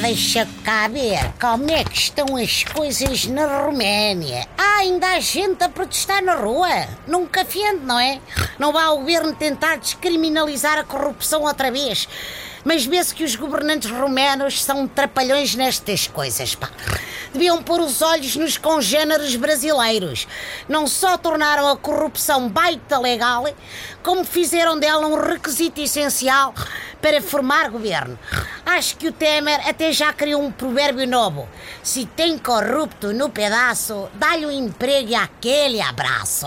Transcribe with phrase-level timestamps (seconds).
[0.00, 4.46] Deixa cá ver como é que estão as coisas na Roménia.
[4.56, 6.88] Ah, ainda há gente a protestar na rua.
[7.06, 8.20] Nunca fiando, não é?
[8.58, 12.08] Não vá o governo tentar descriminalizar a corrupção outra vez.
[12.64, 16.70] Mas vê-se que os governantes romenos são trapalhões nestas coisas, pá.
[17.32, 20.26] Deviam pôr os olhos nos congêneres brasileiros.
[20.68, 23.44] Não só tornaram a corrupção baita legal,
[24.02, 26.54] como fizeram dela um requisito essencial
[27.00, 28.18] para formar governo.
[28.72, 31.46] Acho que o Temer até já criou um provérbio novo.
[31.82, 36.46] Se tem corrupto no pedaço, dá-lhe um emprego e aquele abraço.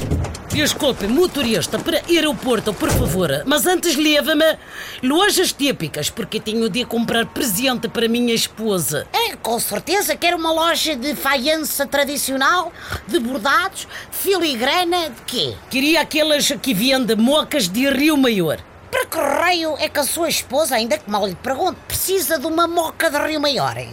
[0.52, 3.42] Desculpe, motorista, para aeroporto, por favor.
[3.46, 4.58] Mas antes leva-me
[5.02, 9.08] lojas típicas, porque tenho de comprar presente para minha esposa.
[9.10, 12.74] É, com certeza, quer uma loja de faiança tradicional,
[13.08, 15.54] de bordados, filigrana, de quê?
[15.70, 18.58] Queria aquelas que vende mocas de Rio Maior.
[18.94, 22.46] Para que raio é que a sua esposa, ainda que mal lhe pergunte, precisa de
[22.46, 23.76] uma moca de Rio Maior?
[23.76, 23.90] Hein?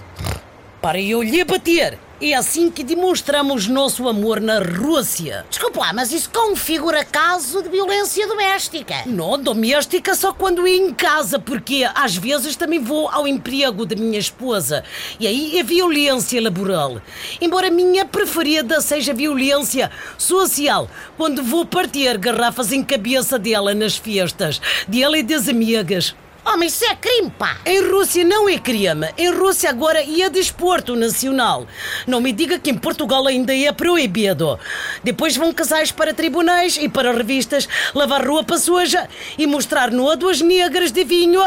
[0.81, 1.99] Para eu lhe bater.
[2.19, 5.45] É assim que demonstramos nosso amor na Rússia.
[5.47, 8.95] Desculpa lá, mas isso configura caso de violência doméstica.
[9.05, 13.95] Não, doméstica só quando é em casa, porque às vezes também vou ao emprego da
[13.95, 14.83] minha esposa.
[15.19, 16.99] E aí é violência laboral.
[17.39, 23.97] Embora a minha preferida seja violência social, quando vou partir garrafas em cabeça dela nas
[23.97, 26.15] festas, dela e das amigas.
[26.43, 27.57] Oh, mas isso é crime, pá!
[27.63, 29.07] Em Rússia não é crime.
[29.15, 31.67] Em Rússia agora é desporto nacional.
[32.07, 34.59] Não me diga que em Portugal ainda é proibido.
[35.03, 40.41] Depois vão casais para tribunais e para revistas lavar roupa suja e mostrar no duas
[40.41, 41.41] negras de vinho.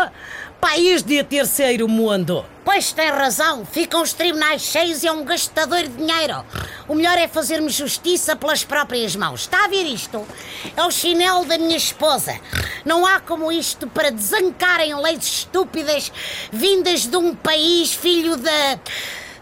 [0.61, 2.45] País de terceiro mundo.
[2.65, 6.43] Pois tem razão, ficam os tribunais cheios e é um gastador de dinheiro.
[6.89, 9.43] O melhor é fazermos justiça pelas próprias mãos.
[9.43, 10.27] Está a ver isto?
[10.75, 12.41] É o chinelo da minha esposa.
[12.85, 16.13] Não há como isto para desancarem leis estúpidas
[16.53, 18.79] vindas de um país filho de.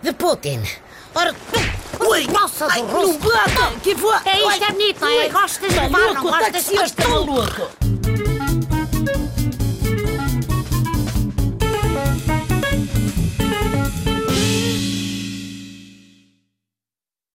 [0.02, 0.62] de Putin.
[1.14, 1.34] Ora,
[2.08, 3.80] Ui, nossa ai, do não bata!
[3.82, 4.16] Que foi?
[4.24, 5.28] É isto, é bonito, não é?
[5.28, 7.81] Gostas de Tá levar, não louco, gostas taxista maluco!